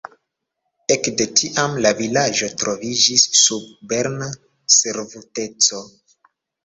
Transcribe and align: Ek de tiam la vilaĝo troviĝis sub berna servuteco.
Ek 0.95 1.09
de 1.19 1.27
tiam 1.41 1.75
la 1.85 1.91
vilaĝo 1.99 2.49
troviĝis 2.63 3.25
sub 3.43 3.67
berna 3.93 4.31
servuteco. 4.79 5.83